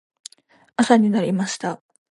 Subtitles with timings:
[0.77, 1.79] 朝になりました。